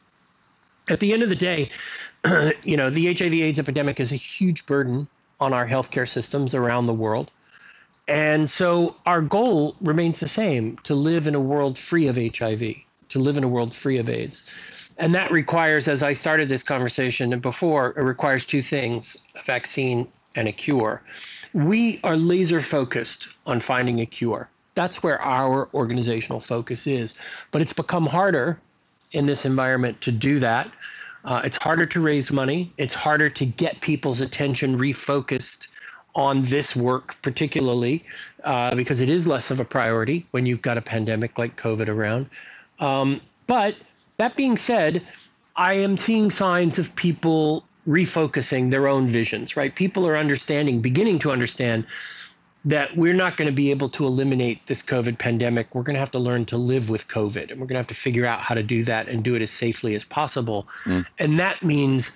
[0.90, 1.72] At the end of the day,
[2.64, 5.08] you know, the HIV/AIDS epidemic is a huge burden
[5.40, 7.32] on our healthcare systems around the world.
[8.08, 12.76] And so our goal remains the same to live in a world free of HIV,
[13.10, 14.44] to live in a world free of AIDS.
[14.98, 19.44] And that requires, as I started this conversation and before, it requires two things a
[19.44, 21.02] vaccine and a cure.
[21.54, 24.50] We are laser focused on finding a cure.
[24.76, 27.14] That's where our organizational focus is.
[27.52, 28.60] But it's become harder
[29.12, 30.72] in this environment to do that.
[31.24, 32.72] Uh, it's harder to raise money.
[32.78, 35.68] It's harder to get people's attention refocused
[36.16, 38.04] on this work, particularly
[38.44, 41.90] uh, because it is less of a priority when you've got a pandemic like COVID
[41.90, 42.28] around.
[42.80, 43.76] Um, but
[44.18, 45.06] that being said,
[45.56, 49.76] I am seeing signs of people refocusing their own visions, right?
[49.76, 51.86] People are understanding, beginning to understand
[52.64, 55.76] that we're not going to be able to eliminate this COVID pandemic.
[55.76, 57.88] We're going to have to learn to live with COVID, and we're going to have
[57.88, 60.68] to figure out how to do that and do it as safely as possible.
[60.86, 61.06] Mm.
[61.20, 62.10] And that means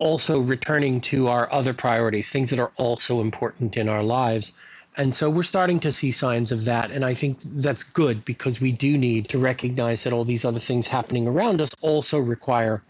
[0.00, 4.50] also returning to our other priorities, things that are also important in our lives.
[4.96, 6.90] And so we're starting to see signs of that.
[6.90, 10.58] And I think that's good because we do need to recognize that all these other
[10.58, 12.82] things happening around us also require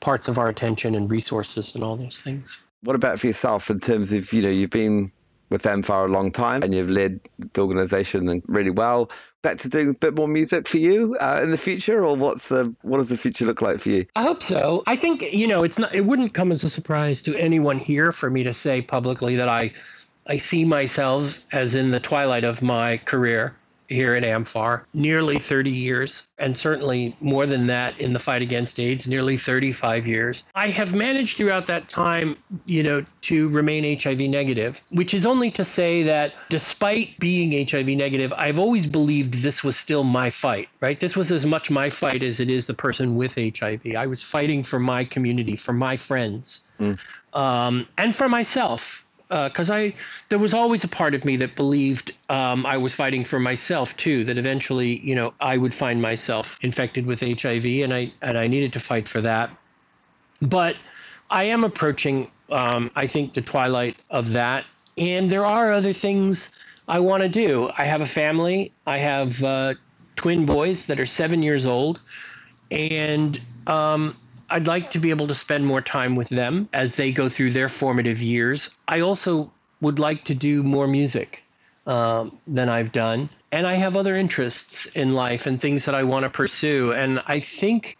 [0.00, 2.56] parts of our attention and resources and all those things.
[2.82, 5.10] What about for yourself in terms of, you know, you've been
[5.48, 7.20] with them for a long time and you've led
[7.52, 9.10] the organization really well.
[9.42, 12.48] Back to doing a bit more music for you uh, in the future, or what's
[12.48, 14.06] the what does the future look like for you?
[14.16, 14.82] I hope so.
[14.86, 15.94] I think you know it's not.
[15.94, 19.48] It wouldn't come as a surprise to anyone here for me to say publicly that
[19.48, 19.72] I
[20.26, 23.54] I see myself as in the twilight of my career
[23.88, 28.78] here at AMFAR, nearly 30 years, and certainly more than that in the fight against
[28.78, 30.44] AIDS, nearly 35 years.
[30.54, 35.50] I have managed throughout that time, you know, to remain HIV negative, which is only
[35.52, 40.68] to say that despite being HIV negative, I've always believed this was still my fight,
[40.80, 41.00] right?
[41.00, 43.80] This was as much my fight as it is the person with HIV.
[43.96, 46.98] I was fighting for my community, for my friends, mm.
[47.32, 49.94] um, and for myself because uh, I
[50.28, 53.96] there was always a part of me that believed um, I was fighting for myself
[53.96, 54.24] too.
[54.24, 58.46] That eventually, you know, I would find myself infected with HIV, and I and I
[58.46, 59.50] needed to fight for that.
[60.40, 60.76] But
[61.30, 64.64] I am approaching, um, I think, the twilight of that,
[64.96, 66.48] and there are other things
[66.86, 67.70] I want to do.
[67.76, 68.72] I have a family.
[68.86, 69.74] I have uh,
[70.14, 72.00] twin boys that are seven years old,
[72.70, 74.16] and um,
[74.50, 77.52] I'd like to be able to spend more time with them as they go through
[77.52, 78.70] their formative years.
[78.88, 81.42] I also would like to do more music
[81.86, 83.28] um, than I've done.
[83.52, 86.92] And I have other interests in life and things that I want to pursue.
[86.92, 87.96] And I think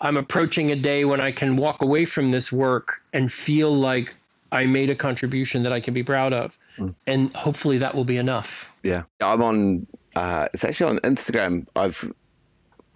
[0.00, 4.14] I'm approaching a day when I can walk away from this work and feel like
[4.52, 6.56] I made a contribution that I can be proud of.
[6.78, 6.94] Mm.
[7.06, 8.66] And hopefully that will be enough.
[8.82, 9.04] Yeah.
[9.20, 11.66] I'm on, uh, it's actually on Instagram.
[11.74, 12.12] I've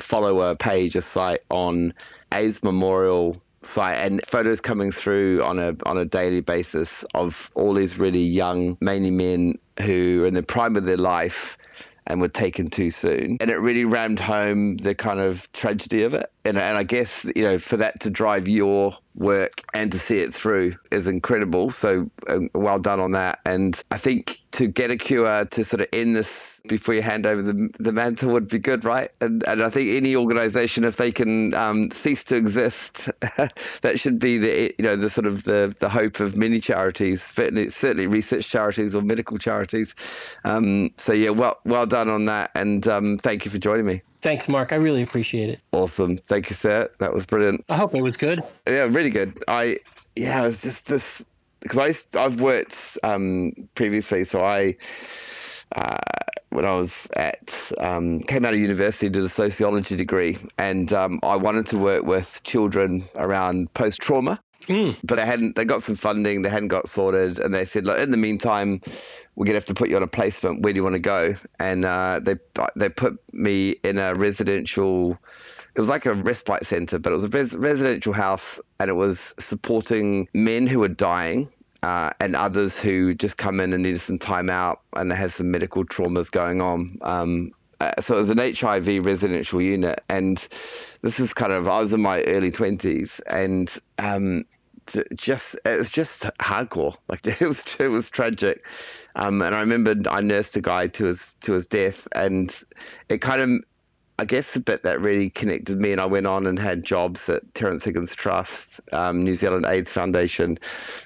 [0.02, 1.94] follow a page, a site on
[2.32, 7.74] AIDS Memorial site and photos coming through on a on a daily basis of all
[7.74, 11.58] these really young, mainly men who are in the prime of their life
[12.06, 13.36] and were taken too soon.
[13.40, 16.30] And it really rammed home the kind of tragedy of it.
[16.44, 20.20] And, and I guess, you know, for that to drive your work and to see
[20.20, 21.70] it through is incredible.
[21.70, 23.40] So uh, well done on that.
[23.44, 27.26] And I think to get a cure to sort of end this before you hand
[27.26, 29.10] over the, the mantle would be good, right?
[29.20, 33.08] And, and I think any organization, if they can um, cease to exist,
[33.82, 37.22] that should be the you know the sort of the, the hope of many charities,
[37.22, 39.94] certainly, certainly research charities or medical charities.
[40.44, 44.02] Um, so yeah, well well done on that, and um, thank you for joining me.
[44.22, 44.72] Thanks, Mark.
[44.72, 45.60] I really appreciate it.
[45.72, 46.16] Awesome.
[46.16, 46.90] Thank you, sir.
[46.98, 47.64] That was brilliant.
[47.68, 48.40] I hope it was good.
[48.68, 49.42] Yeah, really good.
[49.48, 49.78] I
[50.14, 51.26] yeah, it was just this
[51.60, 54.76] because I I've worked um, previously, so I.
[55.72, 55.98] Uh,
[56.50, 61.20] when I was at um, came out of university, did a sociology degree, and um,
[61.22, 64.42] I wanted to work with children around post trauma.
[64.66, 64.96] Mm.
[65.02, 65.56] But they hadn't.
[65.56, 66.42] They got some funding.
[66.42, 68.80] They hadn't got sorted, and they said, "Look, in the meantime,
[69.40, 70.60] we're gonna have to put you on a placement.
[70.60, 72.34] Where do you want to go?" And uh, they
[72.76, 75.18] they put me in a residential.
[75.74, 78.92] It was like a respite center, but it was a res- residential house, and it
[78.92, 81.48] was supporting men who were dying
[81.82, 85.50] uh, and others who just come in and need some time out and has some
[85.50, 86.98] medical traumas going on.
[87.00, 90.36] Um, uh, so it was an HIV residential unit, and
[91.00, 94.44] this is kind of I was in my early twenties, and um,
[95.14, 96.96] just it was just hardcore.
[97.08, 98.64] Like it was it was tragic.
[99.16, 102.54] Um, and I remember I nursed a guy to his to his death, and
[103.08, 103.64] it kind of
[104.18, 107.28] I guess the bit that really connected me, and I went on and had jobs
[107.28, 110.58] at Terence Higgins Trust, um, New Zealand AIDS Foundation.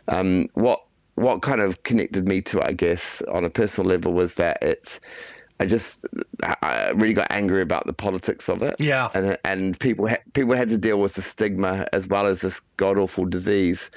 [0.09, 0.83] Um, what
[1.15, 4.59] what kind of connected me to it, I guess, on a personal level, was that
[4.63, 4.99] it's
[5.65, 6.05] I just
[6.43, 8.77] I really got angry about the politics of it.
[8.79, 9.09] Yeah.
[9.15, 12.61] And and people ha- people had to deal with the stigma as well as this
[12.77, 13.91] god awful disease,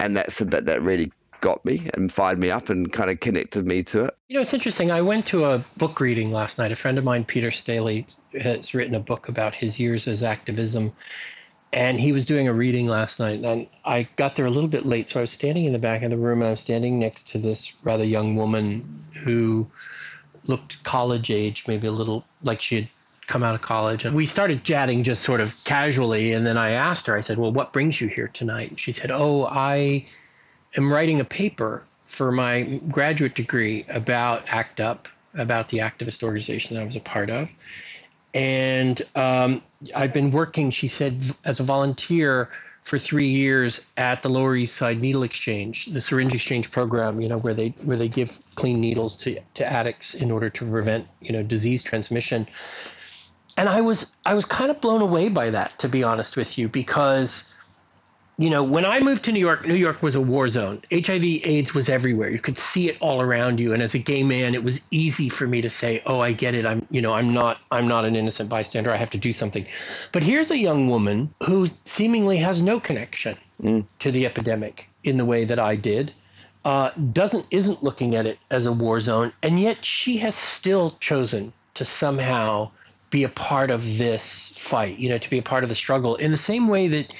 [0.00, 3.20] and that's the bit that really got me and fired me up and kind of
[3.20, 4.16] connected me to it.
[4.28, 4.90] You know, it's interesting.
[4.90, 6.72] I went to a book reading last night.
[6.72, 8.06] A friend of mine, Peter Staley,
[8.40, 10.92] has written a book about his years as activism.
[11.72, 13.42] And he was doing a reading last night.
[13.42, 15.08] And I got there a little bit late.
[15.08, 17.28] So I was standing in the back of the room and I was standing next
[17.28, 19.68] to this rather young woman who
[20.46, 22.88] looked college age, maybe a little like she had
[23.26, 24.04] come out of college.
[24.04, 26.32] And we started chatting just sort of casually.
[26.32, 28.70] And then I asked her, I said, Well, what brings you here tonight?
[28.70, 30.06] And she said, Oh, I
[30.76, 36.76] am writing a paper for my graduate degree about ACT UP, about the activist organization
[36.76, 37.48] that I was a part of.
[38.34, 39.62] And um,
[39.94, 42.50] I've been working, she said, as a volunteer
[42.82, 47.28] for three years at the Lower East Side Needle Exchange, the syringe exchange program, you
[47.28, 51.06] know, where they where they give clean needles to, to addicts in order to prevent,
[51.20, 52.46] you know, disease transmission.
[53.56, 56.58] And I was I was kind of blown away by that, to be honest with
[56.58, 57.51] you, because
[58.42, 60.82] you know, when I moved to New York, New York was a war zone.
[60.90, 62.28] HIV AIDS was everywhere.
[62.28, 63.72] You could see it all around you.
[63.72, 66.52] And as a gay man, it was easy for me to say, "Oh, I get
[66.56, 66.66] it.
[66.66, 68.90] I'm, you know, I'm not I'm not an innocent bystander.
[68.90, 69.64] I have to do something."
[70.10, 73.84] But here's a young woman who seemingly has no connection mm.
[74.00, 76.12] to the epidemic in the way that I did.
[76.64, 80.90] Uh, doesn't isn't looking at it as a war zone, and yet she has still
[80.98, 82.72] chosen to somehow
[83.10, 84.98] be a part of this fight.
[84.98, 87.12] You know, to be a part of the struggle in the same way that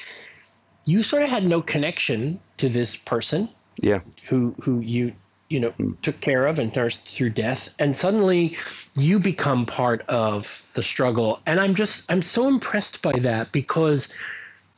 [0.85, 3.49] you sort of had no connection to this person.
[3.81, 4.01] Yeah.
[4.29, 5.13] Who who you
[5.53, 6.01] you know mm.
[6.01, 8.57] took care of and nursed through death and suddenly
[8.95, 14.09] you become part of the struggle and i'm just i'm so impressed by that because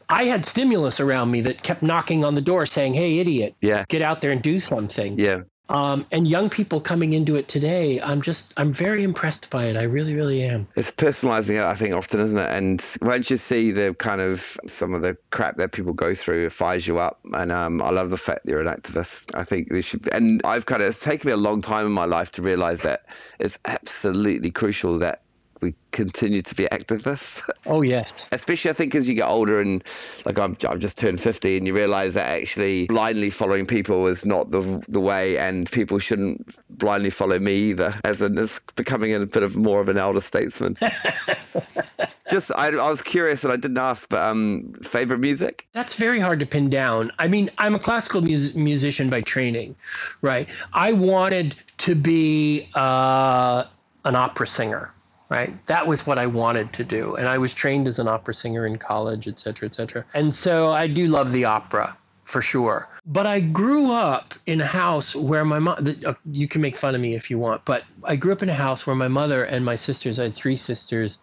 [0.09, 3.85] i had stimulus around me that kept knocking on the door saying hey idiot yeah
[3.89, 8.01] get out there and do something yeah um, and young people coming into it today,
[8.01, 9.77] I'm just, I'm very impressed by it.
[9.77, 10.69] I really, really am.
[10.77, 12.51] It's personalizing it, I think, often, isn't it?
[12.51, 16.47] And once you see the kind of some of the crap that people go through,
[16.47, 17.21] it fires you up.
[17.33, 19.35] And um, I love the fact that you're an activist.
[19.35, 21.87] I think this should, be, and I've kind of, it's taken me a long time
[21.87, 23.07] in my life to realize that
[23.39, 25.23] it's absolutely crucial that
[25.65, 27.43] we continue to be activists.
[27.67, 28.13] Oh yes.
[28.31, 29.83] Especially I think as you get older and
[30.27, 34.27] like I'm I've just turned 50 and you realize that actually blindly following people is
[34.27, 39.15] not the the way and people shouldn't blindly follow me either as in it's becoming
[39.15, 40.77] a bit of more of an elder statesman.
[42.31, 45.67] just I, I was curious and I didn't ask but um favorite music?
[45.73, 47.13] That's very hard to pin down.
[47.19, 49.75] I mean, I'm a classical mus- musician by training,
[50.21, 50.49] right?
[50.75, 53.65] I wanted to be uh,
[54.05, 54.94] an opera singer
[55.29, 55.55] right?
[55.67, 57.17] That was what I wanted to do.
[57.17, 60.05] And I was trained as an opera singer in college, et cetera, et cetera.
[60.15, 62.89] And so I do love the opera for sure.
[63.07, 66.95] But I grew up in a house where my mom, uh, you can make fun
[66.95, 69.45] of me if you want, but I grew up in a house where my mother
[69.45, 71.19] and my sisters, I had three sisters,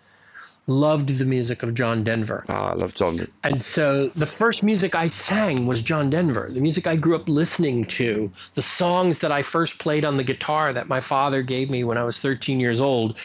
[0.68, 2.45] loved the music of John Denver.
[2.47, 3.28] Oh, I love John.
[3.43, 7.28] And so the first music I sang was John Denver, the music I grew up
[7.28, 11.70] listening to, the songs that I first played on the guitar that my father gave
[11.72, 13.16] me when I was 13 years old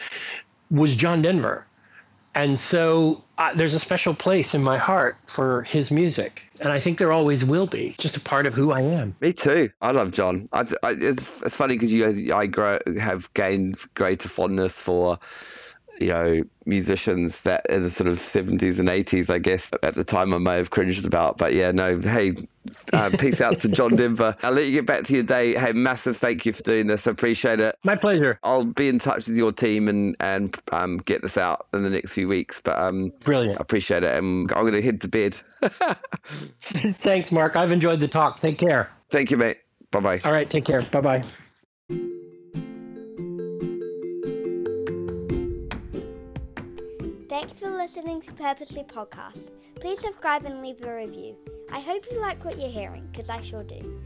[0.69, 1.65] was John Denver.
[2.35, 6.43] And so uh, there's a special place in my heart for his music.
[6.59, 7.95] And I think there always will be.
[7.97, 9.15] Just a part of who I am.
[9.21, 9.71] Me too.
[9.81, 10.47] I love John.
[10.53, 15.17] I, I, it's, it's funny because you, I grow, have gained greater fondness for
[15.99, 20.03] you know, musicians that in the sort of 70s and 80s, I guess, at the
[20.03, 21.37] time I may have cringed about.
[21.37, 22.35] But yeah, no, hey,
[22.93, 24.35] uh, peace out to John Denver.
[24.43, 25.55] I'll let you get back to your day.
[25.55, 27.07] Hey, massive thank you for doing this.
[27.07, 27.77] I appreciate it.
[27.83, 28.39] My pleasure.
[28.43, 31.89] I'll be in touch with your team and and um, get this out in the
[31.89, 32.61] next few weeks.
[32.63, 33.59] But um, brilliant.
[33.59, 34.17] I appreciate it.
[34.17, 35.37] And I'm going to head to bed.
[36.61, 37.55] Thanks, Mark.
[37.55, 38.39] I've enjoyed the talk.
[38.39, 38.91] Take care.
[39.11, 39.57] Thank you, mate.
[39.91, 40.21] Bye bye.
[40.23, 40.49] All right.
[40.49, 40.81] Take care.
[40.81, 41.23] Bye
[41.89, 42.23] bye.
[47.37, 49.49] Thanks for listening to Purposely Podcast.
[49.79, 51.35] Please subscribe and leave a review.
[51.71, 54.01] I hope you like what you're hearing, because I sure do.